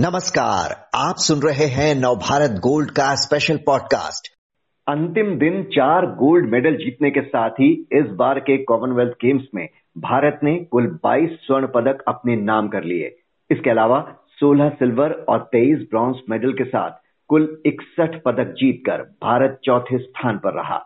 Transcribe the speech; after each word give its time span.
नमस्कार, 0.00 0.70
आप 0.94 1.14
सुन 1.16 1.38
रहे 1.38 1.66
हैं 1.66 1.94
नवभारत 1.94 2.50
गोल्ड 2.50 2.90
का 2.90 3.14
स्पेशल 3.14 3.56
पॉडकास्ट 3.56 4.28
अंतिम 4.86 5.34
दिन 5.38 5.62
चार 5.64 6.06
गोल्ड 6.06 6.48
मेडल 6.50 6.76
जीतने 6.76 7.10
के 7.10 7.20
साथ 7.20 7.50
ही 7.50 7.68
इस 7.92 8.06
बार 8.12 8.38
के 8.40 8.56
कॉमनवेल्थ 8.62 9.12
गेम्स 9.12 9.42
में 9.54 9.68
भारत 9.98 10.40
ने 10.44 10.56
कुल 10.64 10.86
22 11.06 11.36
स्वर्ण 11.42 11.66
पदक 11.66 12.02
अपने 12.08 12.36
नाम 12.36 12.68
कर 12.68 12.84
लिए। 12.84 13.16
इसके 13.50 13.70
अलावा 13.70 14.00
16 14.42 14.70
सिल्वर 14.70 15.12
और 15.28 15.48
23 15.54 15.84
ब्रॉन्ज 15.90 16.16
मेडल 16.30 16.52
के 16.52 16.64
साथ 16.64 16.98
कुल 17.28 17.62
इकसठ 17.66 18.20
पदक 18.22 18.54
जीतकर 18.54 19.02
भारत 19.22 19.60
चौथे 19.64 19.98
स्थान 19.98 20.38
पर 20.38 20.54
रहा। 20.54 20.78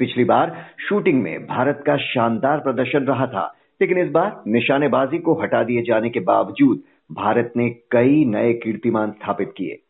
पिछली 0.00 0.24
बार 0.24 0.66
शूटिंग 0.88 1.22
में 1.22 1.46
भारत 1.46 1.82
का 1.86 1.96
शानदार 1.96 2.58
प्रदर्शन 2.58 3.06
रहा 3.06 3.26
था, 3.26 3.54
लेकिन 3.80 3.98
इस 3.98 4.10
बार 4.10 4.42
निशानेबाजी 4.46 5.18
को 5.18 5.42
हटा 5.42 5.62
दिए 5.62 5.82
जाने 5.82 6.10
के 6.10 6.20
बावजूद 6.20 6.82
भारत 7.12 7.52
ने 7.56 7.70
कई 7.70 8.24
नए 8.24 8.52
कीर्तिमान 8.52 9.10
स्थापित 9.10 9.54
किए। 9.56 9.82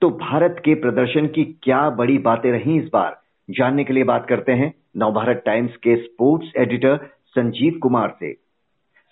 तो 0.00 0.10
भारत 0.10 0.62
के 0.64 0.74
प्रदर्शन 0.74 1.26
की 1.26 1.44
क्या 1.62 1.90
बड़ी 1.90 2.18
बातें 2.18 2.52
रही 2.52 2.78
इस 2.78 2.90
बार? 2.92 3.20
जानने 3.50 3.84
के 3.84 3.92
लिए 3.92 4.04
बात 4.04 4.26
करते 4.28 4.52
हैं 4.52 4.74
नवभारत 4.96 5.42
टाइम्स 5.46 5.76
के 5.76 5.96
स्पोर्ट्स 5.96 6.52
एडिटर 6.56 6.96
संजीव 7.26 7.78
कुमार 7.82 8.16
से। 8.20 8.32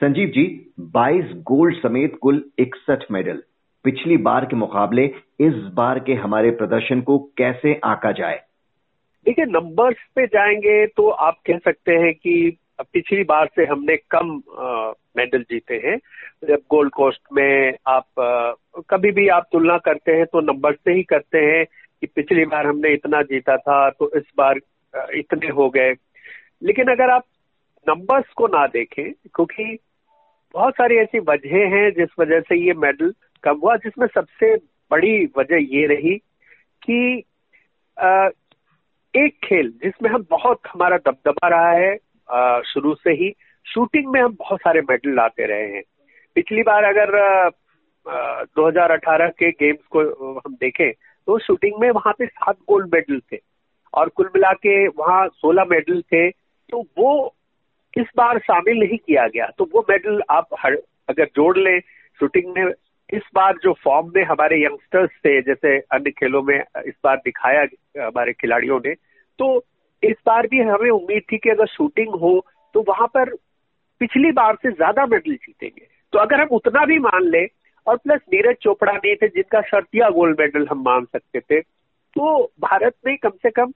संजीव 0.01 0.29
जी 0.29 0.75
22 0.81 1.25
गोल्ड 1.25 1.77
समेत 1.77 2.19
कुल 2.21 2.45
इकसठ 2.59 3.05
मेडल। 3.11 3.43
पिछली 3.85 4.17
बार 4.17 4.45
के 4.45 4.57
मुकाबले 4.57 5.05
इस 5.41 5.55
बार 5.55 5.99
के 5.99 6.15
हमारे 6.15 6.51
प्रदर्शन 6.51 7.01
को 7.01 7.19
कैसे 7.19 7.81
आका 7.85 8.13
जाए? 8.13 8.41
देखिए 9.25 9.45
नंबर्स 9.45 9.97
पे 10.17 10.27
जाएँगे 10.27 10.87
तो 10.87 11.09
आप 11.09 11.35
कह 11.47 11.59
सकते 11.59 11.93
हैं 11.93 12.15
कि 12.15 12.57
पिछली 12.83 13.23
बार 13.25 13.47
से 13.57 13.65
हमने 13.67 13.97
कम 14.15 14.31
मेडल 15.17 15.43
जीते 15.43 15.75
हैं। 15.85 15.97
जब 16.49 16.61
गोल्ड 16.71 16.91
कोस्ट 16.91 17.21
में 17.33 17.73
आप 17.87 18.21
आ, 18.21 18.53
कभी 18.91 19.11
भी 19.13 19.27
आप 19.29 19.49
तुलना 19.53 19.77
करते 19.79 20.13
हैं 20.13 20.27
तो 20.27 20.41
नंबर 20.41 20.75
से 20.75 20.93
ही 20.93 21.03
करते 21.03 21.39
हैं 21.39 21.65
कि 22.01 22.07
पिछली 22.07 22.45
बार 22.45 22.67
हमने 22.67 22.93
इतना 22.95 23.23
जीता 23.23 23.57
था 23.57 23.89
तो 23.91 24.11
इस 24.17 24.25
बार 24.39 24.61
इतने 25.15 25.49
हो 25.49 25.69
गए। 25.71 25.93
लेकिन 26.63 26.91
अगर 26.93 27.11
आप 27.11 27.25
नंबर्स 27.87 28.33
को 28.37 28.47
ना 28.47 28.67
देखें 28.67 29.13
क्योंकि 29.13 29.79
बहुत 30.55 30.75
सारी 30.75 30.97
ऐसी 30.97 31.19
वजह 31.19 31.67
हैं 31.75 31.91
जिस 31.91 32.09
वजह 32.19 32.41
से 32.41 32.57
ये 32.57 32.73
मेडल 32.79 33.13
कम 33.43 33.59
हुआ 33.63 33.77
जिसमें 33.77 34.07
सबसे 34.15 34.55
बड़ी 34.91 35.25
वजह 35.39 35.67
ये 35.77 35.87
रही 35.87 36.17
कि 36.83 37.23
आ, 37.99 38.29
एक 39.15 39.39
खेल 39.45 39.71
जिसमें 39.83 40.11
हम 40.11 40.27
बहुत 40.31 40.61
हमारा 40.73 40.97
दबदबा 40.97 41.49
रहा 41.49 41.71
है 41.71 41.97
शुरू 42.67 42.95
से 42.95 43.11
ही 43.11 43.35
शूटिंग 43.67 44.13
में 44.13 44.21
हम 44.21 44.33
बहुत 44.33 44.61
सारे 44.61 44.81
मेडल 44.81 45.15
लाते 45.15 45.47
रहे 45.47 45.67
हैं। 45.67 45.83
पिछली 46.35 46.63
बार 46.63 46.85
अगर 46.85 47.19
आ, 48.09 48.43
2018 48.43 49.29
के 49.29 49.51
गेम्स 49.51 49.87
को 49.87 50.01
हम 50.39 50.55
देखें 50.55 50.93
तो 51.27 51.39
शूटिंग 51.39 51.81
में 51.81 51.91
वहाँ 51.91 52.13
पे 52.19 52.27
सात 52.27 52.57
गोल्ड 52.69 52.95
मेडल 52.95 53.21
थे 53.33 53.39
और 53.95 54.09
कुल 54.09 54.27
मिला 54.27 54.53
के 54.53 54.89
वहाँ 54.89 55.29
सोलह 55.29 55.65
मेडल 55.65 56.03
थे। 56.03 56.31
तो 56.71 56.83
वो 56.99 57.35
इस 57.99 58.07
बार 58.17 58.39
शामिल 58.39 58.79
नहीं 58.79 58.99
किया 58.99 59.27
गया। 59.27 59.47
तो 59.59 59.69
वो 59.75 59.87
मेडल 59.91 60.23
आप 60.31 60.47
हर 60.59 60.75
अगर 61.09 61.25
जोड़ 61.25 61.59
लें 61.59 61.81
शूटिंग 62.21 62.55
में 62.57 62.73
इस 63.13 63.23
बार 63.35 63.59
जो 63.63 63.73
फॉर्म 63.73 64.13
में 64.17 64.25
हमारे 64.25 64.65
यंगस्टर्स 64.65 65.11
थे 65.11 65.43
जैसे 65.43 65.79
अन्य 65.79 66.11
खेलों 66.11 66.43
में 66.43 66.65
इस 66.87 66.95
बार 67.05 67.17
दिखाया 67.17 67.63
हमारे 68.07 68.33
खिलाड़ियों 68.33 68.81
ने 68.87 68.95
तो 69.39 69.65
इस 70.03 70.17
बार 70.27 70.47
भी 70.47 70.61
हमें 70.63 70.91
उम्मीद 70.91 71.23
थी 71.33 71.39
कि 71.39 71.51
अगर 71.51 71.67
शूटिंग 71.67 72.15
हो 72.15 72.39
तो 72.75 72.85
वहाँ 72.89 73.07
पर 73.07 73.35
पिछली 74.01 74.31
बार 74.33 74.55
से 74.55 74.71
ज़्यादा 74.71 75.07
मेडल 75.07 75.35
जीतेंगे 75.35 75.87
तो 76.13 76.19
अगर 76.19 76.41
हम 76.41 76.49
उतना 76.53 76.85
भी 76.87 76.99
मान 76.99 77.25
लें 77.25 77.47
और 77.87 77.97
प्लस 77.97 78.21
नीरज 78.33 78.57
चोपड़ा 78.63 78.93
नहीं 78.93 79.15
थे 79.17 79.29
जिनका 79.29 79.61
शर्तिया 79.61 80.09
गोल्ड 80.11 80.41
मेडल 80.41 80.67
हम 80.71 80.83
मान 80.83 81.05
सकते 81.05 81.41
थे 81.41 81.61
तो 81.61 82.43
भारत 82.61 82.95
ने 83.07 83.17
कम 83.17 83.31
से 83.43 83.51
कम 83.51 83.73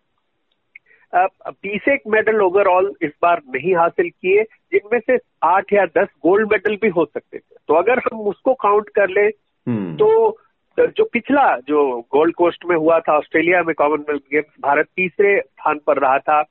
बीस 1.13 1.89
एक 1.89 2.03
मेडल 2.07 2.41
ओवरऑल 2.41 2.93
इस 3.03 3.11
बार 3.23 3.43
नहीं 3.49 3.75
हासिल 3.75 4.09
किए 4.11 4.43
जिनमें 4.73 4.99
से 5.01 5.19
आठ 5.45 5.73
या 5.73 5.85
दस 5.99 6.09
गोल्ड 6.23 6.53
मेडल 6.53 6.77
भी 6.77 6.89
हो 6.89 7.05
सकते 7.05 7.39
थे 7.39 7.57
तो 7.69 7.75
अगर 7.75 7.99
हम 7.99 8.21
उसको 8.29 8.55
काउंट 8.55 8.89
कर 8.89 9.09
ले 9.09 9.27
हम्म। 9.67 9.97
तो 9.97 10.09
जो 10.81 11.05
पिछला 11.05 11.57
जो 11.59 12.01
गोल्ड 12.13 12.35
कोस्ट 12.35 12.65
में 12.65 12.77
हुआ 12.77 12.99
था 13.01 13.17
ऑस्ट्रेलिया 13.19 13.63
में 13.63 13.75
कॉमनवेल्थ 13.75 14.23
गेम्स 14.23 14.55
भारत 14.61 14.87
तीसरे 14.97 15.41
स्थान 15.41 15.79
पर 15.87 15.99
रहा 15.99 16.19
था, 16.19 16.43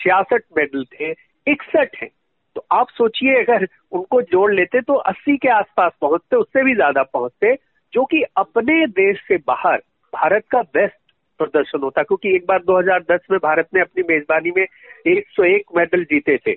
छियासठ 0.00 0.42
मेडल 0.56 0.84
थे, 0.84 1.10
इकसठ 1.46 1.96
है। 2.02 2.08
तो 2.56 2.66
आप 2.72 2.88
सोचिए, 2.88 3.42
अगर 3.42 3.66
उनको 3.92 4.22
जोड़ 4.22 4.52
लेते 4.54 4.80
तो 4.80 4.94
80 4.94 5.36
के 5.36 5.48
आसपास 5.48 5.92
पहुँचते, 6.00 6.36
उससे 6.36 6.64
भी 6.64 6.74
ज़्यादा 6.74 7.02
पहुँचते, 7.02 7.54
जो 7.92 8.04
कि 8.04 8.22
अपने 8.36 8.86
देश 8.86 9.18
से 9.28 9.36
बाहर 9.36 9.78
भारत 10.12 10.44
का 10.50 10.62
बेस्ट 10.62 10.96
प्रदर्शन 11.40 11.80
होता, 11.82 12.02
क्योंकि 12.02 12.34
एक 12.36 12.46
बार 12.48 12.62
2010 12.62 13.20
में 13.30 13.38
भारत 13.42 13.68
ने 13.74 13.80
अपनी 13.80 14.02
मेजबानी 14.08 14.50
में 14.50 14.66
101 15.06 15.76
मेडल 15.76 16.04
जीते 16.04 16.36
थे। 16.36 16.56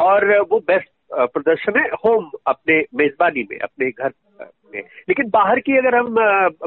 और 0.00 0.40
वो 0.40 0.58
बेस्ट 0.58 0.89
प्रदर्शन 1.12 1.78
है। 1.78 1.86
होम 2.04 2.30
अपने 2.46 2.84
मेजबानी 2.94 3.42
में 3.50 3.58
अपने 3.58 3.90
घर 3.90 4.10
में। 4.74 4.82
लेकिन 5.08 5.30
बाहर 5.30 5.60
की 5.60 5.76
अगर 5.76 5.94
हम 5.94 6.14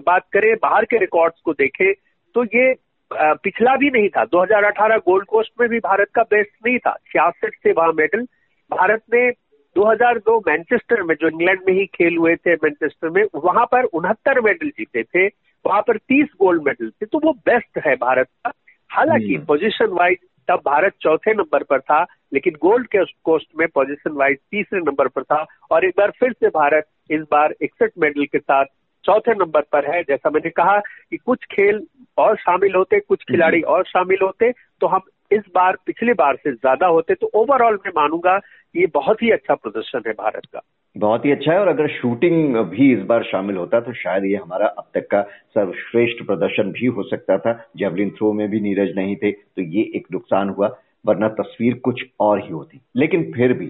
बात 0.07 0.23
करें 0.33 0.55
बाहर 0.55 0.85
के 0.85 0.97
रिकॉर्ड्स 0.97 1.41
को 1.41 1.53
देखें 1.53 1.91
तो 2.35 2.43
ये 2.43 2.73
पिछला 3.13 3.75
भी 3.75 3.89
नहीं 3.89 4.09
था। 4.09 4.23
2018 4.25 4.97
गोल्ड 4.97 5.25
कोस्ट 5.25 5.51
में 5.61 5.69
भी 5.69 5.79
भारत 5.79 6.07
का 6.15 6.21
बेस्ट 6.21 6.51
नहीं 6.65 6.77
था। 6.77 6.95
छियासठ 7.07 7.53
से 7.63 7.71
वहाँ 7.71 7.91
मेडल 7.93 8.23
भारत 8.71 9.01
ने 9.13 9.29
2002 9.75 10.39
मैनचेस्टर 10.47 11.03
में 11.03 11.15
जो 11.21 11.27
इंग्लैंड 11.27 11.59
में 11.67 11.73
ही 11.73 11.85
खेल 11.85 12.17
हुए 12.17 12.35
थे 12.35 12.53
मैनचेस्टर 12.53 13.09
में 13.09 13.23
वहाँ 13.35 13.65
पर 13.65 13.83
उनहत्तर 13.83 14.41
मेडल 14.41 14.69
जीते 14.69 15.03
थे। 15.03 15.27
वहाँ 15.65 15.81
पर 15.81 15.97
30 15.97 16.27
गोल्ड 16.39 16.63
मेडल 16.65 16.89
थे। 16.89 17.05
तो 17.05 17.19
वो 17.23 17.31
बेस्ट 17.33 17.79
है 17.85 17.95
भारत 17.95 18.27
का। 18.45 18.51
हालाँकि 18.91 19.37
पोजीशन 19.37 19.85
हम्म। 19.85 19.97
वाइज 19.97 20.17
तब 20.47 20.61
भारत 20.65 20.93
चौथे 21.01 21.33
नंबर 21.33 21.63
पर 21.63 21.79
था 21.81 22.01
लेकिन 22.33 22.53
गोल्ड 22.61 22.87
के 22.87 23.03
कोस्ट 23.23 23.47
में 23.59 23.67
पोजीशन 23.67 24.11
वाइज 24.11 24.37
तीसरे 24.51 24.79
नंबर 24.79 25.07
पर 25.07 25.23
था 25.23 25.45
और 25.71 25.85
एक 25.85 25.93
बार 25.97 26.11
फिर 26.19 26.31
से 26.33 26.47
भारत 26.51 26.85
इस 27.11 27.21
बार 27.31 27.53
इकसठ 27.61 27.91
मेडल 27.97 28.25
के 28.25 28.39
साथ 28.39 28.65
चौथे 29.05 29.33
नंबर 29.33 29.61
पर 29.71 29.91
है 29.91 30.01
जैसा 30.03 30.29
मैंने 30.29 30.49
कहा 30.51 30.77
कि 30.79 31.17
कुछ 31.17 31.45
खेल 31.51 31.85
और 32.17 32.35
शामिल 32.35 32.75
होते 32.75 32.99
कुछ 32.99 33.19
हम्म। 33.19 33.33
खिलाड़ी 33.33 33.61
और 33.67 33.83
शामिल 33.83 34.19
होते 34.23 34.51
तो 34.81 34.87
हम 34.87 35.01
इस 35.33 35.43
बार 35.55 35.77
पिछली 35.85 36.13
बार 36.13 36.35
से 36.35 36.51
ज़्यादा 36.51 36.87
होते 36.87 37.13
तो 37.15 37.29
ओवरऑल 37.35 37.75
मैं 37.75 37.91
मानूँगा 37.95 38.39
ये 38.75 38.85
बहुत 38.93 39.21
ही 39.23 39.29
अच्छा 39.31 39.55
प्रदर्शन 39.55 40.01
है 40.07 40.13
भारत 40.13 40.45
का। 40.45 40.61
बहुत 40.95 41.25
ही 41.25 41.31
अच्छा 41.31 41.51
है 41.51 41.59
और 41.59 41.67
अगर 41.67 41.87
शूटिंग 41.91 42.55
भी 42.69 42.91
इस 42.93 42.99
बार 43.05 43.23
शामिल 43.23 43.55
होता 43.57 43.79
तो 43.79 43.93
शायद 43.93 44.25
ये 44.25 44.35
हमारा 44.35 44.67
अब 44.67 44.85
तक 44.93 45.07
का 45.11 45.21
सर्वश्रेष्ठ 45.55 46.25
प्रदर्शन 46.25 46.71
भी 46.71 46.85
हो 46.87 47.03
सकता 47.03 47.37
था। 47.37 47.53
जेवलिन 47.77 48.09
थ्रो 48.09 48.31
में 48.33 48.47
भी 48.49 48.59
नीरज 48.61 48.95
नहीं 48.97 49.15
थे 49.15 49.31
तो 49.31 49.61
ये 49.61 49.83
एक 49.95 50.07
नुकसान 50.11 50.49
हुआ 50.49 50.67
वरना 51.05 51.27
तस्वीर 51.35 51.79
कुछ 51.83 52.03
और 52.19 52.39
ही 52.39 52.51
होती। 52.51 52.81
लेकिन 52.95 53.31
फिर 53.31 53.53
भी 53.53 53.67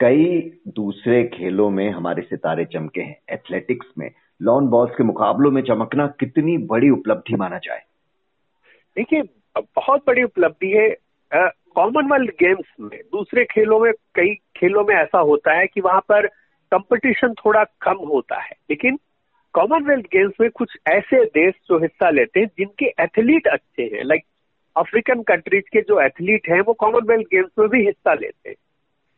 कई 0.00 0.24
दूसरे 0.76 1.22
खेलों 1.34 1.68
में 1.70 1.88
हमारे 1.90 2.22
सितारे 2.22 2.64
चमके 2.64 3.00
हैं। 3.00 3.16
एथलेटिक्स 3.30 3.86
में 3.98 4.10
लॉन 4.40 4.66
बॉल्स 4.68 4.94
के 4.96 5.04
मुकाबलों 5.04 5.50
में 5.50 5.62
चमकना 5.62 6.06
कितनी 6.20 6.56
बड़ी 6.66 6.90
उपलब्धि 6.90 7.36
माना 7.36 7.58
जाए। 7.58 7.82
देखिए 8.96 9.22
बहुत 9.58 10.02
बड़ी 10.06 10.22
उपलब्धि 10.22 10.70
है 10.70 10.96
कॉमनवेल्थ 11.74 12.30
गेम्स 12.30 12.66
में। 12.80 13.00
दूसरे 13.12 13.44
खेलों 13.44 13.78
में, 13.80 13.92
कई 14.14 14.34
खेलों 14.56 14.84
में 14.84 14.94
ऐसा 14.96 15.18
होता 15.18 15.52
है 15.52 15.66
कि 15.66 15.80
वहाँ 15.80 16.00
पर 16.00 16.26
कंपटीशन 16.72 17.32
थोड़ा 17.34 17.64
कम 17.82 17.96
होता 18.08 18.40
है। 18.40 18.52
लेकिन 18.70 18.98
कॉमनवेल्थ 19.52 20.06
गेम्स 20.06 20.32
में 20.40 20.50
कुछ 20.50 20.76
ऐसे 20.88 21.24
देश 21.24 21.54
जो 21.68 21.78
हिस्सा 21.78 22.10
लेते 22.10 22.40
हैं, 22.40 22.46
जिनके 22.58 22.86
एथलीट 23.02 23.46
अच्छे 23.46 23.82
हैं 23.82 24.04
लाइक 24.04 24.22
अफ्रीकन 24.76 25.22
कंट्रीज़ 25.22 25.64
के 25.72 25.80
जो 25.80 26.00
एथलीट 26.00 26.48
हैं, 26.48 26.60
वो 26.60 26.72
कॉमनवेल्थ 26.72 27.26
गेम्स 27.26 27.50
में 27.58 27.68
भी 27.68 27.86
हिस्सा 27.86 28.14
लेते 28.14 28.48
हैं। 28.48 28.56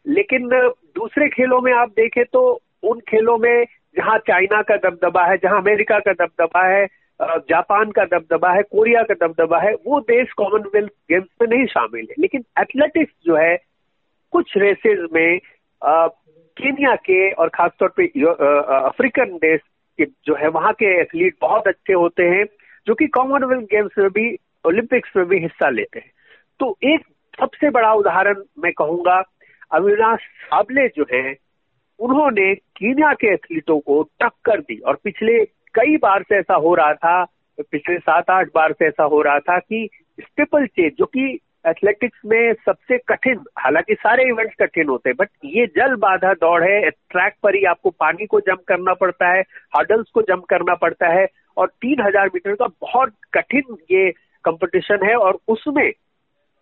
लेकिन 0.06 0.48
दूसरे 0.94 1.28
खेलों 1.28 1.60
में 1.60 1.72
आप 1.72 1.88
देखें 1.88 2.24
तो 2.24 2.60
उन 2.82 3.00
खेलों 3.00 3.38
में 3.38 3.64
जहाँ 3.96 4.18
चाइना 4.18 4.62
का 4.62 4.76
दबदबा 4.76 5.24
है, 5.24 5.36
जहाँ 5.36 5.60
अमेरिका 5.60 5.98
का 5.98 6.12
दबदबा 6.12 6.66
है 6.66 6.86
जापान 7.20 7.90
का 7.90 8.04
दबदबा 8.04 8.50
है, 8.52 8.62
कोरिया 8.62 9.02
का 9.02 9.14
दबदबा 9.26 9.58
है, 9.58 9.72
वो 9.86 10.00
देश 10.00 10.32
कॉमनवेल्थ 10.32 10.90
गेम्स 11.10 11.28
में 11.42 11.48
नहीं 11.48 11.66
शामिल 11.66 12.06
है। 12.10 12.14
लेकिन 12.18 12.44
एथलेटिक्स 12.60 13.14
जो 13.26 13.36
है, 13.36 13.56
कुछ 14.32 14.56
रेसेस 14.56 14.98
में 15.12 15.38
केनिया 15.82 16.94
के 16.96 17.30
और 17.30 17.48
खासतौर 17.48 17.88
पे 17.96 18.06
अफ्रीकन 18.06 19.36
देश 19.36 19.60
के 19.98 20.04
जो 20.04 20.34
है, 20.34 20.48
वहाँ 20.48 20.72
के 20.72 21.00
एथलीट 21.00 21.36
बहुत 21.40 21.68
अच्छे 21.68 21.92
होते 21.92 22.22
हैं, 22.22 22.44
जो 22.86 22.94
कि 22.94 23.06
कॉमनवेल्थ 23.06 23.64
गेम्स 23.64 23.98
में 23.98 24.08
भी 24.08 24.30
ओलंपिक्स 24.66 25.16
में 25.16 25.26
भी 25.26 25.38
हिस्सा 25.38 25.68
लेते 25.70 25.98
हैं। 25.98 26.10
तो 26.60 26.76
एक 26.84 27.06
सबसे 27.40 27.70
बड़ा 27.70 27.92
उदाहरण 27.94 28.42
मैं 28.58 28.72
कहूँगा, 28.72 29.22
अविनाश 29.72 30.20
साबले 30.20 30.86
जो 30.88 31.06
है, 31.12 31.34
उन्होंने 31.98 32.54
कीनिया 32.54 33.12
के 33.14 33.26
एथलीटों 33.26 33.78
को 33.80 34.02
टक्कर 34.20 34.60
दी 34.60 34.78
और 34.78 34.98
पिछले 35.04 35.44
कई 35.76 35.96
बार 35.96 36.22
से 36.22 36.38
ऐसा 36.38 36.54
हो 36.56 36.74
रहा 36.74 36.92
था, 36.94 37.24
पिछले 37.62 37.98
सात 37.98 38.30
आठ 38.30 38.48
बार 38.54 38.72
से 38.72 38.86
ऐसा 38.86 39.04
हो 39.04 39.20
रहा 39.22 39.38
था 39.40 39.58
कि 39.58 39.88
स्टिपल 40.20 40.66
चेज, 40.66 40.92
जो 40.98 41.06
कि 41.06 41.38
एथलेटिक्स 41.66 42.18
में 42.26 42.52
सबसे 42.66 42.98
कठिन, 43.08 43.38
हालाँकि 43.58 43.94
सारे 43.94 44.24
इवेंट्स 44.28 44.54
कठिन 44.60 44.88
होते 44.88 45.10
हैं 45.10 45.16
बट 45.18 45.28
ये 45.44 45.66
जल 45.76 45.94
बाधा 46.00 46.32
दौड़ 46.34 46.62
है 46.62 46.90
ट्रैक 46.90 47.34
पर 47.42 47.54
ही 47.54 47.64
आपको 47.64 47.90
पानी 47.90 48.26
को 48.26 48.40
जंप 48.40 48.62
करना 48.68 48.94
पड़ता 48.94 49.28
है 49.28 49.40
हर्डल्स 49.76 50.10
को 50.14 50.22
जंप 50.22 50.44
करना 50.50 50.74
पड़ता 50.76 51.08
है, 51.12 51.26
और 51.56 51.66
तीन 51.82 52.00
हज़ार 52.02 52.26
मीटर 52.34 52.54
का 52.54 52.66
बहुत 52.80 53.12
कठिन 53.34 53.76
ये 53.90 54.10
कंपटीशन 54.44 55.06
है, 55.06 55.14
और 55.16 55.38
उसमें 55.48 55.90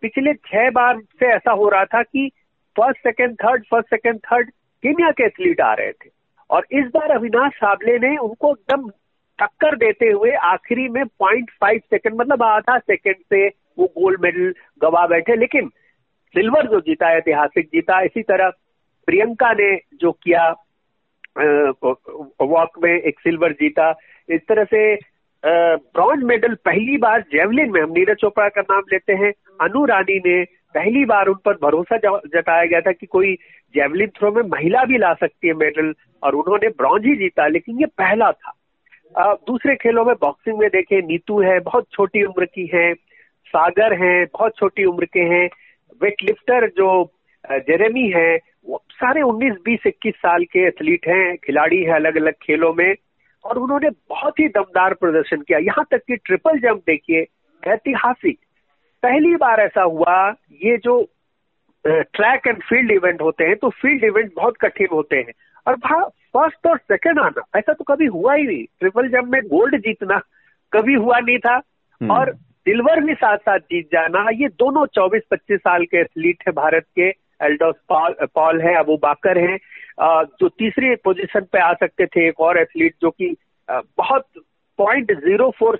पिछले 0.02 0.34
छह 0.34 0.70
बार 0.70 1.00
से 1.20 1.26
ऐसा 1.34 1.52
हो 1.52 1.69
रहा 1.69 1.84
था 1.84 2.02
कि 2.02 2.28
first 2.76 2.99
second 3.00 3.34
third 3.37 3.64
first 3.70 3.88
second 3.90 4.19
third 4.22 4.50
Kenya 4.82 5.11
के 5.11 5.25
एथलीट 5.25 5.61
आ 5.61 5.72
रहे 5.75 5.93
थे, 5.93 6.11
और 6.50 6.66
इस 6.72 6.87
बार 6.94 7.11
अविनाश 7.11 7.52
साबले 7.55 7.99
ने 7.99 8.16
उनको 8.19 8.52
एकदम 8.52 8.90
टक्कर 9.39 9.77
देते 9.77 10.09
हुए 10.09 10.31
आखिरी 10.45 10.89
में 10.89 11.05
पॉइंट 11.19 11.51
फाइव 11.61 11.81
सेकेंड 11.91 12.15
मतलब 12.21 12.43
आधा 12.43 12.79
सेकेंड 12.79 13.17
से 13.17 13.47
वो 13.79 13.87
गोल्ड 13.87 14.21
मेडल 14.23 14.55
गवा 14.83 15.07
बैठे। 15.07 15.37
लेकिन 15.37 15.69
सिल्वर 16.35 16.67
जो 16.67 16.81
जीता 16.81 17.09
है 17.09 17.17
ऐतिहासिक 17.17 17.67
जीता, 17.67 18.01
इसी 18.03 18.23
तरह 18.23 18.51
प्रियंका 19.09 19.53
ने 19.53 19.75
जो 19.95 20.13
किया 20.13 20.49
वॉक 22.43 22.79
में 22.83 22.93
एक 22.93 23.21
सिल्वर 23.21 23.53
जीता। 23.53 23.91
इस 24.29 24.41
तरह 24.49 24.65
से 24.65 24.95
ब्रॉन्ज 25.45 26.23
मेडल 26.25 26.55
पहली 26.55 26.97
बार 26.97 27.21
जेवलिन 27.33 27.71
में, 27.71 27.81
हम 27.81 27.93
नीरज 27.93 28.17
चोपड़ा 28.17 28.49
का 28.49 28.61
नाम 28.61 28.83
लेते 28.93 29.13
हैं, 29.13 29.33
अनु 29.61 29.85
रानी 29.85 30.19
ने 30.27 30.43
पहली 30.75 31.05
बार 31.05 31.27
उन 31.27 31.35
पर 31.45 31.55
भरोसा 31.63 31.97
जताया 31.97 32.65
गया 32.65 32.81
था 32.81 32.93
कि 32.93 33.07
कोई 33.07 33.35
जेवलिन 33.75 34.09
थ्रो 34.09 34.31
में 34.33 34.43
महिला 34.43 34.85
भी 34.85 34.99
ला 34.99 35.13
सकती 35.15 35.49
है 35.49 35.55
मेडल, 35.55 35.93
और 36.23 36.35
उन्होंने 36.35 36.69
ब्रॉन्ज 36.69 37.07
ही 37.07 37.15
जीता, 37.17 37.47
लेकिन 37.47 37.81
ये 37.81 37.87
पहला 37.99 38.31
था। 38.33 38.53
दूसरे 39.19 39.75
खेलों 39.76 40.05
में 40.05 40.14
बॉक्सिंग 40.20 40.58
में 40.58 40.69
देखें 40.69 40.96
नीतू 40.99 41.40
है 41.43 41.58
बहुत 41.61 41.87
छोटी 41.93 42.22
उम्र 42.22 42.44
की 42.44 42.66
है 42.75 42.93
सागर 43.46 43.93
है 44.02 44.25
बहुत 44.25 44.56
छोटी 44.56 44.84
उम्र 44.84 45.05
के 45.05 45.20
हैं 45.32 45.46
वेट 46.02 46.22
लिफ्टर 46.22 46.69
जो 46.69 46.88
जेरेमी 47.44 48.08
है 48.11 48.38
वो 48.66 48.82
सारे 48.93 49.22
19, 49.22 49.56
20, 49.69 49.87
21 49.87 50.14
साल 50.16 50.44
के 50.44 50.66
एथलीट 50.66 51.08
हैं 51.08 51.37
खिलाड़ी 51.37 51.82
हैं 51.84 51.93
अलग 51.93 52.16
अलग 52.16 52.34
खेलों 52.43 52.72
में 52.75 52.94
और 53.44 53.58
उन्होंने 53.58 53.90
बहुत 54.08 54.40
ही 54.40 54.49
दमदार 54.49 54.94
प्रदर्शन 54.94 55.40
किया। 55.40 55.58
यहाँ 55.58 55.84
तक 55.90 56.02
कि 56.08 56.16
ट्रिपल 56.16 56.58
जंप 56.58 56.82
देखिए 56.87 57.26
ऐतिहासिक। 57.62 58.38
पहली 59.02 59.34
बार 59.37 59.61
ऐसा 59.61 59.82
हुआ 59.82 60.16
ये 60.64 60.76
जो 60.76 61.00
ट्रैक 61.84 62.46
एंड 62.46 62.62
फ़ील्ड 62.62 62.90
इवेंट 62.90 63.20
होते 63.22 63.44
हैं 63.44 63.56
तो 63.56 63.69
फ़ील्ड 63.70 64.05
इवेंट 64.05 64.32
बहुत 64.37 64.56
कठिन 64.61 64.88
होते 64.93 65.16
हैं। 65.16 65.32
और 65.66 65.76
फ़र्स्ट 66.37 66.67
और 66.67 66.79
सेकंड 66.79 67.19
आना। 67.19 67.43
ऐसा 67.59 67.73
तो 67.73 67.85
कभी 67.85 68.07
हुआ 68.07 68.35
ही 68.35 68.47
नहीं। 68.47 68.65
ट्रिपल 68.81 69.09
जंप 69.09 69.29
में 69.29 69.41
गोल्ड 69.43 69.77
जीतना 69.81 70.21
कभी 70.73 70.95
हुआ 70.95 71.19
नहीं 71.19 71.39
था। 71.39 71.55
हम्म। 71.55 72.11
और 72.11 72.35
सिल्वर 72.35 73.01
भी 73.01 73.15
साथ 73.15 73.37
साथ 73.39 73.59
जीत 73.73 73.89
जाना 73.93 74.27
ये 74.35 74.49
दोनों 74.59 74.85
24-25 74.95 75.59
साल 75.59 75.85
के 75.85 76.01
एथलीट 76.01 76.43
है 76.47 76.53
भारत 76.53 76.85
के। 76.99 77.09
एल्डोस 77.43 77.75
पॉल 77.89 78.15
पॉल 78.35 78.61
है 78.63 78.75
अबू 78.75 78.97
बाकर 79.03 79.39
है। 79.39 79.57
जो 80.01 80.49
तीसरी 80.49 80.95
पोजीशन 81.05 81.41
पे 81.53 81.59
आ 81.59 81.73
सकते 81.73 82.07
थे 82.07 82.27
एक 82.29 82.41
और 82.41 82.59
एथलीट 82.59 82.95
जो 83.03 83.11
कि 83.11 83.35
बहुत 83.71 84.27
पॉइंट 84.79 85.13
ज़ीरो 85.21 85.51
फोर 85.59 85.79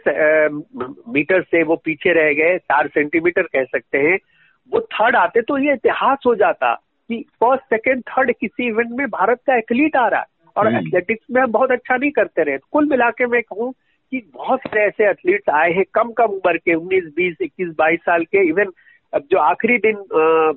मीटर 1.09 1.43
से 1.43 1.63
वो 1.63 1.77
पीछे 1.85 2.13
रह 2.13 2.33
गए 2.35 2.59
चार 2.59 2.89
सेंटीमीटर 2.89 3.43
कह 3.43 3.65
सकते 3.65 3.99
हैं। 3.99 4.19
वो 4.73 4.81
थर्ड 4.81 5.17
आते 5.17 5.43
तो 5.43 5.59
ये 5.59 5.73
इतिहास 5.73 6.19
हो 6.27 6.35
जाता 6.35 6.73
कि 7.11 7.25
फ़र्स्ट 7.41 7.65
सेकेंड 7.65 8.03
थर्ड 8.03 8.33
किसी 8.41 8.67
इवेंट 8.67 8.91
में 8.91 9.07
भारत 9.09 9.41
का 9.47 9.57
एथलीट 9.57 9.97
आ 9.97 10.07
रहा 10.09 10.21
है। 10.21 10.27
और 10.57 10.75
एथलेटिक्स 10.75 11.23
हम्म। 11.23 11.35
में 11.35 11.43
हम 11.43 11.53
बहुत 11.53 11.71
अच्छा 11.71 11.97
नहीं 11.97 12.11
करते 12.11 12.43
रहे 12.43 12.59
कुल 12.73 12.89
मिला 12.89 13.11
के 13.11 13.27
मैं 13.27 13.43
कहूँ 13.43 13.73
कि 14.13 14.21
बहुत 14.35 14.61
सारे 14.61 14.83
ऐसे 14.83 15.09
एथलीट्स 15.11 15.51
आए 15.55 15.71
हैं 15.73 15.85
कम 15.95 16.11
कम 16.13 16.33
उम्र 16.33 16.57
के 16.59 16.75
19, 16.75 17.09
20, 17.15 17.37
21, 17.43 17.73
22 17.77 17.99
साल 18.01 18.25
के 18.25 18.49
इवन 18.49 18.73
अब 19.13 19.27
जो 19.31 19.39
आखिरी 19.41 19.79
दिन 19.79 20.03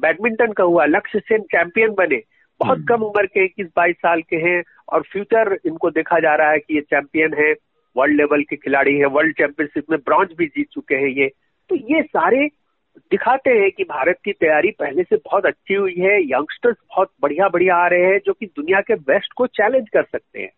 बैडमिंटन 0.02 0.52
का 0.52 0.64
हुआ 0.64 0.86
लक्ष्य 0.88 1.20
सेन 1.20 1.42
चैंपियन 1.52 1.94
बने 1.94 2.22
बहुत 2.62 2.78
हम्म। 2.78 2.86
कम 2.88 3.04
उम्र 3.04 3.26
के 3.26 3.46
इक्कीस 3.46 3.68
बाईस 3.76 3.96
साल 3.98 4.22
के 4.22 4.36
हैं 4.42 4.62
और 4.88 5.02
फ्यूचर 5.02 5.58
इनको 5.66 5.90
देखा 5.90 6.20
जा 6.20 6.36
रहा 6.36 6.52
है 6.52 6.60
कि 6.60 6.76
ये 6.76 6.82
चैंपियन 6.84 7.34
है 7.34 7.52
वर्ल्ड 7.96 8.16
लेवल 8.16 8.44
के 8.44 8.56
खिलाड़ी 8.56 8.96
है 8.96 9.06
वर्ल्ड 9.12 9.36
चैंपियनशिप 9.38 9.92
में 9.92 10.00
ब्रॉन्ज 10.00 10.30
भी 10.38 10.46
जीत 10.48 10.68
चुके 10.74 10.96
हैं 10.96 11.10
ये 11.14 11.28
तो 11.70 11.76
ये 11.88 12.02
सारे 12.02 12.48
दिखाते 13.12 13.50
हैं 13.50 13.72
कि 13.72 13.84
भारत 13.84 14.20
की 14.26 14.32
तैयारी 14.32 14.72
पहले 14.72 15.04
से 15.04 15.16
बहुत 15.16 15.46
अच्छी 15.46 15.74
हुई 15.74 15.96
है 15.98 16.22
यंगस्टर्स 16.24 16.76
बहुत 16.90 17.12
बढ़िया 17.22 17.50
बढ़िया 17.50 17.76
आ 17.76 17.88
रहे 17.88 18.06
हैं 18.06 18.20
जो 18.26 18.34
कि 18.34 18.46
दुनिया 18.46 18.82
के 18.82 18.96
बेस्ट 18.96 19.34
को 19.34 19.48
चैलेंज 19.48 19.90
कर 19.90 20.04
सकते 20.04 20.40
हैं। 20.40 20.52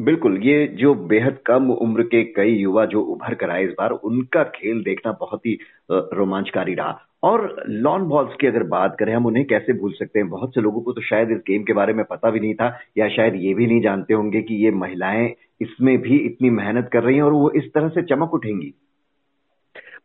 बिल्कुल 0.00 0.38
ये 0.38 0.66
जो 0.66 0.94
बेहद 0.94 1.38
कम 1.46 1.70
उम्र 1.70 2.02
के 2.02 2.22
कई 2.24 2.52
युवा 2.52 2.84
जो 2.84 3.00
उभर 3.02 3.34
कर 3.34 3.50
आए 3.50 3.64
इस 3.64 3.70
बार 3.70 3.90
उनका 3.90 4.42
खेल 4.44 4.82
देखना 4.82 5.12
बहुत 5.12 5.46
ही 5.46 5.58
रोमांचकारी 5.92 6.74
रहा। 6.74 6.98
और 7.22 7.62
लॉन 7.68 8.02
बॉल्स 8.02 8.34
की 8.40 8.46
अगर 8.46 8.62
बात 8.62 8.96
करें 8.98 9.14
हम 9.14 9.26
उन्हें 9.26 9.44
कैसे 9.46 9.72
भूल 9.72 9.92
सकते 9.92 10.18
हैं? 10.18 10.28
बहुत 10.28 10.54
से 10.54 10.60
लोगों 10.60 10.80
को 10.80 10.92
तो 10.92 11.00
शायद 11.00 11.30
इस 11.30 11.38
गेम 11.38 11.62
के 11.62 11.72
बारे 11.72 11.92
में 11.92 12.04
पता 12.04 12.30
भी 12.30 12.40
नहीं 12.40 12.54
था 12.54 12.78
या 12.98 13.08
शायद 13.08 13.34
ये 13.36 13.54
भी 13.54 13.66
नहीं 13.66 13.80
जानते 13.80 14.14
होंगे 14.14 14.42
कि 14.42 14.54
ये 14.54 14.70
महिलाएँ 14.70 15.28
इसमें 15.60 15.98
भी 15.98 16.16
इतनी 16.16 16.50
मेहनत 16.50 16.88
कर 16.92 17.02
रही 17.02 17.16
हैं 17.16 17.22
और 17.22 17.32
वो 17.32 17.50
इस 17.50 17.72
तरह 17.74 17.88
से 17.88 18.02
चमक 18.02 18.34
उठेंगी। 18.34 18.74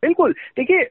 बिल्कुल 0.02 0.32
देखिए 0.32 0.84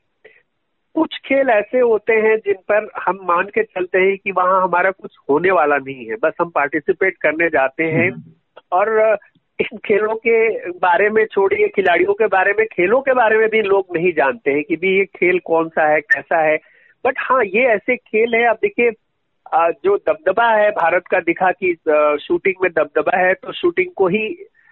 कुछ 0.98 1.18
खेल 1.26 1.50
ऐसे 1.50 1.80
होते 1.80 2.14
हैं 2.14 2.36
जिन 2.38 2.56
पर 2.72 2.90
हम 3.06 3.20
मान 3.24 3.46
के 3.46 3.64
चलते 3.64 4.00
हैं 4.00 4.18
कि 4.18 4.32
वहाँ 4.32 4.62
हमारा 4.62 4.92
कुछ 4.92 5.18
होने 5.30 5.52
वाला 5.52 5.78
नहीं 5.78 6.06
है। 6.06 6.16
बस 6.24 6.34
हम 6.42 6.50
पार्टिसिपेट 6.50 7.18
करने 7.22 7.50
जाते 7.50 7.84
हैं। 7.84 8.10
हम्म। 8.12 8.34
और 8.72 9.18
इन 9.60 9.78
खेलों 9.78 10.16
के 10.16 10.38
बारे 10.80 11.10
में 11.10 11.26
छोड़िए 11.26 11.68
खिलाड़ियों 11.68 12.14
के 12.14 12.28
बारे 12.28 12.54
में 12.58 12.66
खेलों 12.68 13.02
के 13.02 13.14
बारे 13.14 13.38
में 13.38 13.48
भी 13.50 13.62
लोग 13.62 13.98
नहीं 13.98 14.14
जानते 14.14 14.52
हैं 14.52 14.64
कि 14.64 14.76
भी 14.76 14.98
ये 14.98 15.06
खेल 15.16 15.40
कौन 15.46 15.70
सा 15.70 15.88
है 15.88 16.02
कैसा 16.02 16.42
है। 16.42 16.58
बट 17.06 17.16
हाँ 17.20 17.44
ये 17.44 17.68
ऐसे 17.68 17.96
खेल 17.96 18.36
है 18.36 18.46
आप 18.48 18.60
देखिए 18.62 18.92
जो 19.84 19.96
दबदबा 19.98 20.50
है 20.52 20.70
भारत 20.72 21.04
का 21.12 21.20
दिखा 21.20 21.52
कि 21.52 21.74
शूटिंग 22.26 22.56
में 22.64 22.72
दबदबा 22.72 23.18
है 23.18 23.34
तो 23.34 23.54
शूटिंग 23.54 23.92
को 23.96 24.08
ही 24.08 24.26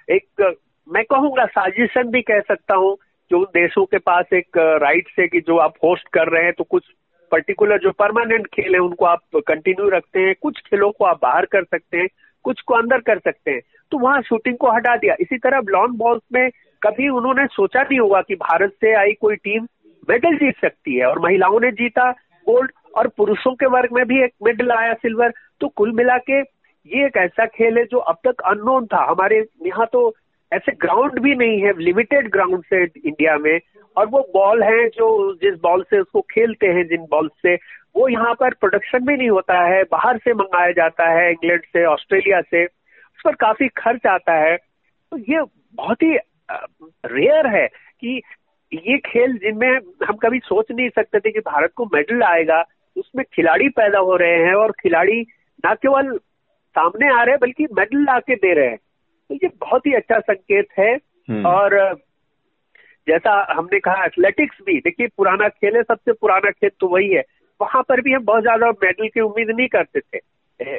एक 0.08 0.54
मैं 0.88 1.04
कहूँगा 1.04 1.46
साजिशन 1.46 2.12
भी 2.12 2.22
कह 2.22 2.40
सकता 2.40 2.76
हूँ। 2.76 2.96
जो 3.32 3.44
देशों 3.54 3.86
के 3.86 3.98
पास 4.00 4.34
एक 4.34 4.58
राइट 4.82 5.08
है 5.20 5.28
कि 5.28 5.40
जो 5.42 5.58
आप 5.60 5.74
होस्ट 5.84 6.08
कर 6.14 6.30
रहे 6.30 6.44
हैं 6.44 6.54
तो 6.54 6.64
कुछ 6.66 6.84
पर्टिकुलर 7.32 7.80
जो 7.80 7.92
परमानेंट 7.92 8.46
खेल 8.48 8.74
है, 8.74 8.80
उनको 8.80 9.06
आप 9.06 9.22
कंटिन्यू 9.38 9.90
रखते 9.90 10.20
हैं। 10.20 10.34
कुछ 10.42 10.60
खेलों 10.60 10.92
को 10.92 11.06
आप 11.06 11.20
बाहर 11.22 11.46
कर 11.46 11.64
सकते 11.64 11.98
हैं, 11.98 12.08
कुछ 12.46 12.62
को 12.62 12.74
अंदर 12.74 13.00
कर 13.02 13.20
सकते 13.20 13.52
हैं। 13.52 13.62
तो 13.92 13.98
वहाँ 13.98 14.22
शूटिंग 14.22 14.58
को 14.58 14.72
हटा 14.72 14.96
दिया। 14.98 15.16
इसी 15.20 15.38
तरह 15.38 15.62
लॉन 15.70 15.96
बॉल्स 15.98 16.22
में 16.34 16.50
कभी 16.82 17.08
उन्होंने 17.12 17.46
सोचा 17.48 17.82
नहीं 17.82 18.00
होगा 18.00 18.22
कि 18.22 18.36
भारत 18.36 18.74
से 18.82 18.94
आई 18.96 19.14
कोई 19.22 19.36
टीम 19.38 19.68
मेडल 20.08 20.36
जीत 20.38 20.56
सकती 20.62 20.96
है, 20.96 21.06
और 21.06 21.20
महिलाओं 21.20 21.60
ने 21.60 21.72
जीता 21.74 22.10
गोल्ड 22.48 22.72
और 22.98 23.08
पुरुषों 23.18 23.54
के 23.54 23.66
वर्ग 23.68 23.94
में 23.94 24.06
भी 24.08 24.24
एक 24.24 24.34
मेडल 24.44 24.72
आया 24.72 24.94
सिल्वर 24.96 25.34
तो 25.62 25.68
कुल 25.70 25.92
मिला 25.94 26.18
के 26.20 26.40
ये 26.40 27.06
एक 27.06 27.18
ऐसा 27.18 27.46
खेल 27.48 27.78
है 27.78 27.84
जो 27.86 27.98
अब 28.00 28.18
तक 28.26 28.42
अननोन 28.46 28.86
था। 28.86 29.04
हमारे 29.04 29.44
यहाँ 29.66 29.88
तो 29.94 30.10
ऐसे 30.56 30.72
ग्राउंड 30.72 31.20
भी 31.20 31.36
नहीं 31.36 31.60
है 31.62 31.74
लिमिटेड 31.80 32.30
ग्राउंड 32.32 32.64
से 32.64 32.84
इंडिया 32.84 33.38
में, 33.38 33.60
और 33.98 34.06
वो 34.08 34.20
बॉल 34.34 34.64
है 34.64 34.88
जो 34.90 35.34
जिस 35.34 35.60
बॉल 35.62 35.84
से 35.84 36.00
उसको 36.00 36.22
खेलते 36.22 36.68
हैं, 36.68 36.86
जिन 36.88 37.06
बॉल 37.12 37.30
से, 37.38 37.56
वो 37.96 38.08
यहाँ 38.08 38.34
पर 38.34 38.54
प्रोडक्शन 38.54 39.06
भी 39.06 39.16
नहीं 39.18 39.30
होता 39.30 39.60
है, 39.64 39.84
बाहर 39.84 40.18
से 40.18 40.34
मंगाया 40.34 40.72
जाता 40.72 41.10
है 41.10 41.30
इंग्लैंड 41.32 41.62
से 41.64 41.86
ऑस्ट्रेलिया 41.86 42.42
से, 42.42 42.66
उस 42.66 43.22
पर 43.26 43.36
काफ़ी 43.36 43.68
खर्च 43.78 44.08
आता 44.08 44.34
है। 44.34 44.56
तो 44.56 45.18
ये 45.18 45.44
बहुत 45.76 46.04
ही 46.04 46.16
रेयर 47.06 47.48
है 47.48 47.68
कि 47.68 48.22
ये 48.72 48.98
खेल 48.98 49.38
जिनमें 49.38 49.80
हम 50.08 50.16
कभी 50.16 50.40
सोच 50.40 50.72
नहीं 50.72 50.90
सकते 50.90 51.20
थे 51.20 51.32
कि 51.32 51.40
भारत 51.40 51.72
को 51.76 51.86
मेडल 51.86 52.24
आएगा, 52.24 52.64
उसमें 52.96 53.24
खिलाड़ी 53.34 53.70
पैदा 53.70 54.00
हो 54.00 54.16
रहे 54.16 54.44
हैं, 54.44 54.54
और 54.54 54.72
खिलाड़ी 54.72 55.22
न 55.66 55.74
केवल 55.74 56.18
सामने 56.76 57.14
आ 57.14 57.22
रहे 57.24 57.32
हैं, 57.32 57.40
बल्कि 57.42 57.68
मेडल 57.74 58.04
ला 58.04 58.20
के 58.20 58.36
दे 58.36 58.54
रहे 58.54 58.68
हैं। 58.68 58.78
तो 59.30 59.36
ये 59.36 59.48
बहुत 59.62 59.86
ही 59.88 59.94
अच्छा 59.94 60.20
संकेत 60.22 60.68
है। 60.80 60.94
हम्म। 61.30 61.46
और 61.48 61.74
जैसा 63.08 63.32
हमने 63.52 63.80
कहा 63.80 64.06
एथलेटिक्स 64.06 64.58
भी 64.66 64.78
देखिए 64.80 65.08
पुराना 65.18 65.48
खेल 65.50 65.76
है 65.76 65.82
सबसे 65.84 66.14
पुराना 66.14 66.52
खेल 66.52 66.70
तो 66.80 66.88
वही 66.88 67.10
है। 67.10 67.24
वहाँ 67.60 67.82
पर 67.90 68.02
भी 68.02 68.14
हम 68.14 68.24
बहुत 68.26 68.42
ज़्यादा 68.42 68.70
मेडल 68.84 69.08
की 69.08 69.22
उम्मीद 69.22 69.50
नहीं 69.50 69.68
करते 69.68 70.00
थे। 70.00 70.20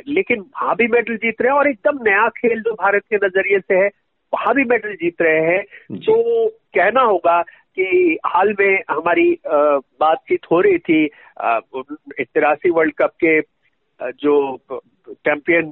लेकिन 0.09 0.41
वहाँ 0.41 0.75
भी 0.76 0.87
मेडल 0.88 1.17
जीत 1.17 1.41
रहे 1.43 1.50
हैं 1.50 1.59
और 1.59 1.69
एकदम 1.69 1.99
नया 2.05 2.29
खेल 2.37 2.61
जो 2.61 2.73
भारत 2.75 3.03
के 3.11 3.17
नज़रिए 3.26 3.59
से 3.61 3.75
है 3.75 3.88
वहाँ 4.33 4.55
भी 4.55 4.65
मेडल 4.65 4.95
जीत 4.95 5.23
रहे 5.23 5.41
हैं। 5.47 5.99
तो 5.99 6.49
कहना 6.75 7.00
होगा 7.03 7.41
कि 7.43 8.19
हाल 8.26 8.55
में 8.61 8.83
हमारी 8.91 9.31
बातचीत 9.47 10.50
हो 10.53 10.61
रही 10.61 10.79
थी 10.81 11.07
तिरासी 12.21 12.71
वर्ल्ड 12.71 12.95
कप 12.99 13.12
के 13.25 13.41
जो 14.21 14.37
चैंपियन 15.09 15.71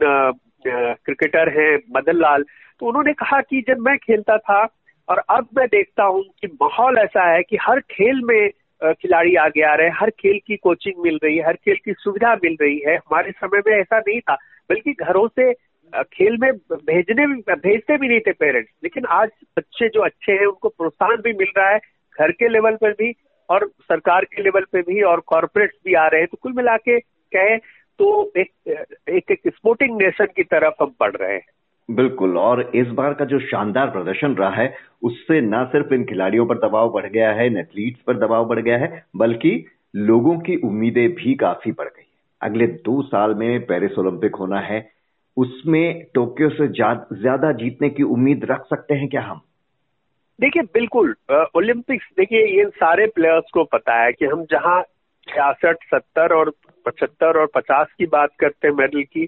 क्रिकेटर 0.66 1.48
हैं, 1.50 1.76
मदन 1.96 2.16
लाल। 2.16 2.44
तो 2.80 2.86
उन्होंने 2.86 3.12
कहा 3.12 3.40
कि 3.40 3.60
जब 3.68 3.78
मैं 3.78 3.96
खेलता 3.98 4.36
था 4.38 4.60
और 5.08 5.18
अब 5.30 5.48
मैं 5.56 5.66
देखता 5.68 6.04
हूँ 6.04 6.22
कि 6.40 6.46
माहौल 6.62 6.98
ऐसा 6.98 7.30
है 7.30 7.42
कि 7.42 7.56
हर 7.62 7.80
खेल 7.90 8.20
में 8.24 8.50
खिलाड़ी 8.82 9.34
आगे 9.36 9.62
आ 9.62 9.74
रहे 9.74 9.88
हैं, 9.88 9.94
हर 9.96 10.10
खेल 10.10 10.38
की 10.46 10.56
कोचिंग 10.56 11.02
मिल 11.04 11.18
रही 11.24 11.36
है, 11.36 11.46
हर 11.46 11.54
खेल 11.54 11.76
की 11.84 11.92
सुविधा 11.92 12.34
मिल 12.34 12.56
रही 12.62 12.78
है। 12.86 12.96
हमारे 12.96 13.30
समय 13.32 13.62
में 13.66 13.72
ऐसा 13.74 13.98
नहीं 13.98 14.20
था, 14.20 14.34
बल्कि 14.70 14.92
घरों 14.92 15.26
से 15.28 15.52
खेल 15.92 16.36
में 16.40 16.50
भेजने 16.52 17.26
भेजते 17.26 17.96
भी 17.98 18.08
नहीं 18.08 18.20
थे 18.20 18.32
पेरेंट्स 18.32 18.70
लेकिन 18.84 19.04
आज 19.06 19.28
बच्चे 19.58 19.88
जो 19.88 20.00
अच्छे 20.00 20.32
हैं, 20.32 20.46
उनको 20.46 20.68
प्रोत्साहन 20.68 21.16
भी 21.16 21.32
मिल 21.32 21.52
रहा 21.58 21.68
है, 21.70 21.78
घर 22.18 22.30
के 22.32 22.48
लेवल 22.48 22.76
पर 22.76 22.92
भी 22.92 23.12
और 23.48 23.66
सरकार 23.82 24.24
के 24.24 24.42
लेवल 24.42 24.64
पे 24.72 24.80
भी 24.82 25.02
और 25.02 25.20
कॉरपोरेट्स 25.26 25.76
भी 25.84 25.94
आ 25.94 26.06
रहे 26.06 26.20
हैं। 26.20 26.28
तो 26.30 26.38
कुल 26.42 26.52
मिला 26.52 26.76
के 26.78 26.98
कहें 27.00 27.58
तो 27.98 28.32
एक 28.36 28.50
एक, 29.08 29.30
एक 29.30 29.40
स्पोर्टिंग 29.48 29.96
नेशन 30.02 30.26
की 30.26 30.42
तरफ़ 30.42 30.82
हम 30.82 30.94
बढ़ 31.00 31.16
रहे 31.16 31.34
हैं। 31.34 31.46
बिल्कुल 31.90 32.38
और 32.38 32.60
इस 32.74 32.86
बार 32.86 33.14
का 33.14 33.24
जो 33.24 33.38
शानदार 33.38 33.90
प्रदर्शन 33.90 34.34
रहा 34.34 34.50
है 34.50 34.74
उससे 35.02 35.40
न 35.40 35.64
सिर्फ़ 35.64 35.94
इन 35.94 36.04
खिलाड़ियों 36.04 36.46
पर 36.46 36.58
दबाव 36.58 36.90
बढ़ 36.90 37.06
गया 37.06 37.32
है 37.32 37.46
इन 37.46 37.56
एथलीट्स 37.56 38.00
पर 38.00 38.16
दबाव 38.16 38.44
बढ़ 38.44 38.60
गया 38.60 38.78
है 38.78 39.04
बल्कि 39.16 39.52
लोगों 39.96 40.38
की 40.38 40.56
उम्मीदें 40.56 41.08
भी 41.14 41.34
काफ़ी 41.34 41.72
बढ़ 41.72 41.88
गई 41.88 42.06
अगले 42.42 42.66
दो 42.66 43.02
साल 43.02 43.34
में 43.34 43.66
पेरिस 43.66 43.98
ओलंपिक 43.98 44.36
होना 44.36 44.60
है 44.60 44.90
उसमें 45.36 46.04
टोक्यो 46.14 46.48
से 46.48 46.68
ज़्यादा 46.68 47.52
जीतने 47.52 47.90
की 47.90 48.02
उम्मीद 48.02 48.44
रख 48.50 48.64
सकते 48.64 48.94
हैं 48.94 49.08
क्या 49.08 49.22
हम? 49.22 49.40
देखिए 50.40 50.62
बिल्कुल 50.62 51.14
ओलंपिक्स 51.56 52.06
देखिए 52.16 52.62
इन 52.62 52.68
सारे 52.68 53.06
प्लेयर्स 53.06 53.50
को 53.54 53.64
पता 53.64 54.02
है 54.02 54.12
कि 54.12 54.26
हम 54.26 54.44
जहाँ 54.44 54.82
छियासठ, 55.28 55.76
सत्तर 55.84 56.34
और 56.34 56.50
पचहत्तर 56.86 57.40
और 57.40 57.46
पचास 57.54 57.86
की 57.98 58.06
बात 58.06 58.30
करते 58.38 58.68
हैं 58.68 58.74
मेडल 58.74 59.02
की। 59.02 59.26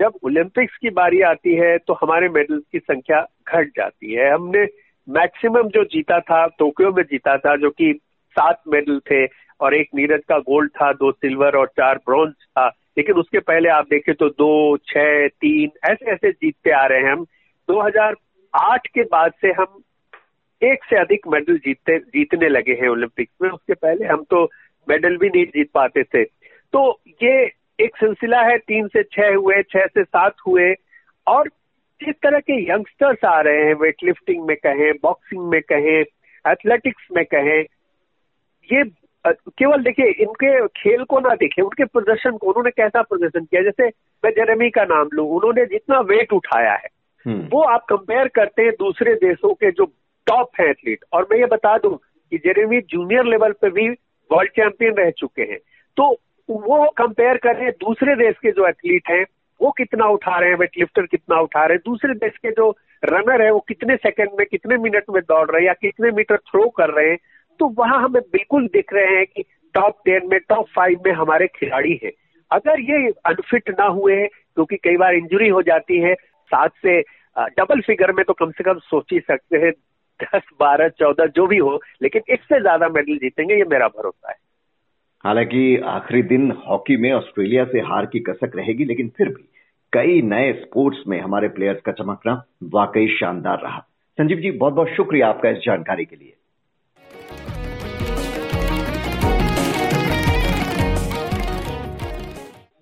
जब 0.00 0.12
ओलंपिक्स 0.24 0.76
की 0.76 0.90
बारी 0.90 1.20
आती 1.20 1.54
है 1.54 1.78
तो 1.78 1.92
हमारे 1.92 2.28
मेडल 2.28 2.62
की 2.72 2.78
संख्या 2.78 3.26
घट 3.48 3.66
जाती 3.66 4.12
है। 4.12 4.34
हमने 4.34 4.66
मैक्सिमम 5.08 5.68
जो 5.68 5.84
जीता 5.84 6.20
था, 6.20 6.46
टोक्यो 6.46 6.92
में 6.92 7.02
जीता 7.02 7.36
था, 7.36 7.56
जो 7.56 7.70
कि 7.70 8.00
सात 8.30 8.62
मेडल 8.68 8.98
थे, 8.98 9.26
और 9.60 9.74
एक 9.74 9.88
नीरज 9.94 10.20
का 10.28 10.38
गोल्ड 10.38 10.70
था, 10.70 10.92
दो 10.92 11.12
सिल्वर 11.12 11.56
और 11.56 11.66
चार 11.66 11.96
ब्रॉन्ज 11.96 12.32
था। 12.32 12.68
लेकिन 12.68 13.14
उसके 13.14 13.38
पहले 13.38 13.68
आप 13.68 13.84
देखें 13.90 14.14
तो 14.14 14.28
दो, 14.28 14.76
छह, 14.76 15.28
तीन 15.28 15.70
ऐसे 15.90 16.10
ऐसे 16.10 16.32
जीतते 16.32 16.70
आ 16.70 16.86
रहे 16.86 17.00
हैं 17.00 17.12
हम। 17.12 17.24
2008 17.68 18.86
के 18.86 19.02
बाद 19.02 19.32
से 19.40 19.48
हम 19.48 19.82
एक 20.62 20.84
से 20.84 20.96
अधिक 20.96 21.28
मेडल 21.28 21.58
जीतते, 21.58 21.98
जीतने 21.98 22.48
लगे 22.48 22.72
हैं 22.72 22.88
ओलंपिक्स 22.88 23.34
में। 23.42 23.50
उसके 23.50 23.74
पहले 23.74 24.06
हम 24.06 24.24
तो 24.30 24.50
मेडल 24.88 25.16
भी 25.16 25.28
नहीं 25.28 25.44
जीत 25.46 25.70
पाते 25.74 26.02
थे। 26.02 26.24
तो 26.72 27.00
ये 27.22 27.50
एक 27.80 27.96
सिलसिला 27.96 28.40
है 28.40 28.58
तीन 28.58 28.88
से 28.88 29.02
छह 29.02 29.34
हुए 29.34 29.62
छह 29.62 29.86
से 29.86 30.04
सात 30.04 30.34
हुए 30.46 30.74
और 31.26 31.48
जिस 32.00 32.14
तरह 32.22 32.38
के 32.38 32.62
यंगस्टर्स 32.62 33.24
आ 33.24 33.40
रहे 33.40 33.64
हैं 33.64 33.74
वेट 33.74 34.04
लिफ्टिंग 34.04 34.46
में 34.46 34.56
कहें 34.56 34.92
बॉक्सिंग 35.02 35.48
में 35.48 35.60
कहें 35.62 36.04
एथलेटिक्स 36.44 37.08
में 37.16 37.24
कहें 37.24 37.64
ये 38.68 38.84
केवल 39.26 39.82
देखिए 39.82 40.06
इनके 40.06 40.66
खेल 40.66 41.04
को 41.04 41.20
ना 41.20 41.34
देखें 41.34 41.62
उनके 41.62 41.84
प्रदर्शन 41.84 42.36
को 42.36 42.46
उन्होंने 42.46 42.70
कैसा 42.70 43.02
प्रदर्शन 43.02 43.44
किया? 43.44 43.62
जैसे 43.62 43.86
मैं 44.24 44.30
जेरेमी 44.30 44.70
का 44.70 44.84
नाम 44.84 45.08
लू 45.12 45.24
उन्होंने 45.24 45.64
जितना 45.66 46.00
वेट 46.00 46.32
उठाया 46.32 46.72
है 46.72 46.88
हम्म। 47.26 47.48
वो 47.52 47.62
आप 47.62 47.84
कंपेयर 47.88 48.28
करते 48.28 48.62
हैं 48.62 48.72
दूसरे 48.72 49.14
देशों 49.14 49.54
के 49.54 49.70
जो 49.70 49.84
टॉप 50.26 50.50
है 50.60 50.68
एथलीट 50.70 51.04
और 51.12 51.26
मैं 51.32 51.38
ये 51.38 51.46
बता 51.46 51.76
दूँ 51.78 51.96
कि 52.32 52.38
जेरेमी 52.38 52.80
जूनियर 52.80 53.24
लेवल 53.24 53.52
पे 53.52 53.70
भी 53.70 53.88
वर्ल्ड 54.30 54.50
चैंपियन 54.50 54.94
रह 54.94 55.10
चुके 55.18 55.42
हैं। 55.42 55.58
तो 55.96 56.10
वो 56.48 56.84
कंपेयर 56.98 57.36
करें 57.36 57.70
दूसरे 57.80 58.14
देश 58.16 58.34
के 58.42 58.50
जो 58.50 58.66
एथलीट 58.68 59.10
हैं, 59.10 59.24
वो 59.60 59.70
कितना 59.70 60.06
उठा 60.08 60.38
रहे 60.38 60.50
हैं 60.50 60.56
वेट 60.56 60.78
लिफ्टर 60.78 61.06
कितना 61.06 61.40
उठा 61.40 61.64
रहे 61.64 61.74
हैं, 61.74 61.82
दूसरे 61.86 62.14
देश 62.16 62.36
के 62.36 62.50
जो 62.50 62.70
रनर 63.02 63.42
है, 63.42 63.50
वो 63.50 63.60
कितने 63.68 63.96
सेकंड 63.96 64.38
में, 64.38 64.46
कितने 64.46 64.76
मिनट 64.78 65.04
में 65.10 65.22
दौड़ 65.22 65.50
रहे 65.50 65.60
हैं 65.60 65.66
या 65.66 65.72
कितने 65.80 66.10
मीटर 66.12 66.36
थ्रो 66.50 66.68
कर 66.68 66.90
रहे 66.90 67.08
हैं 67.10 67.18
तो 67.60 67.68
वहाँ 67.78 67.98
हमें 68.02 68.22
बिल्कुल 68.22 68.66
दिख 68.68 68.92
रहे 68.92 69.16
हैं 69.16 69.24
कि 69.26 69.42
टॉप 69.74 70.00
टेन 70.04 70.28
में 70.30 70.38
टॉप 70.48 70.66
फाइव 70.76 71.00
में 71.06 71.12
हमारे 71.12 71.46
खिलाड़ी 71.54 71.98
हैं। 72.04 72.10
अगर 72.50 72.80
ये 72.80 73.08
अनफिट 73.26 73.70
ना 73.70 73.84
हुए 73.86 74.16
हैं 74.16 74.28
क्योंकि 74.28 74.76
कई 74.76 74.96
बार 74.96 75.14
इंजुरी 75.14 75.48
हो 75.48 75.62
जाती 75.62 75.98
है, 75.98 76.14
सात 76.14 76.72
से 76.82 77.00
डबल 77.58 77.80
फिगर 77.80 78.12
में 78.12 78.24
तो 78.24 78.32
कम 78.32 78.50
से 78.50 78.64
कम 78.64 78.78
सोच 78.84 79.12
ही 79.12 79.18
सकते 79.20 79.58
हैं 79.58 79.72
दस 80.22 80.42
बारह 80.60 80.88
चौदह 80.88 81.26
जो 81.26 81.46
भी 81.46 81.58
हो, 81.58 81.80
लेकिन 82.02 82.22
इससे 82.30 82.60
ज़्यादा 82.60 82.88
मेडल 82.88 83.16
जीतेंगे, 83.16 83.54
ये 83.54 83.64
मेरा 83.64 83.88
भरोसा 83.88 84.30
है। 84.30 84.36
हालाँकि 85.24 85.76
आखिरी 85.76 86.22
दिन 86.22 86.50
हॉकी 86.66 86.96
में 86.96 87.12
ऑस्ट्रेलिया 87.12 87.64
से 87.64 87.80
हार 87.80 88.06
की 88.06 88.20
कसक 88.20 88.56
रहेगी, 88.56 88.84
लेकिन 88.84 89.08
फिर 89.08 89.28
भी 89.28 89.48
कई 89.92 90.22
नए 90.22 90.52
स्पोर्ट्स 90.52 90.98
में 91.08 91.20
हमारे 91.20 91.48
प्लेयर्स 91.48 91.80
का 91.80 91.92
चमकना 91.92 92.42
वाकई 92.64 93.06
शानदार 93.20 93.60
रहा। 93.60 93.78
संजीव 94.18 94.38
जी 94.38 94.50
बहुत 94.50 94.72
बहुत 94.72 94.88
शुक्रिया 94.88 95.28
आपका 95.28 95.50
इस 95.50 95.58
जानकारी 95.58 96.04
के 96.04 96.16
लिए। 96.16 96.34